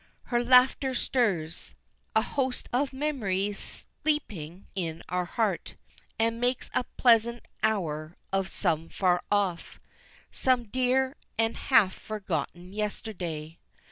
[0.23, 1.75] Her laughter stirs
[2.15, 5.75] A host of memories sleeping in our heart,
[6.17, 9.79] And makes a present hour of some far off,
[10.31, 13.59] Some dear and half forgotten yesterday.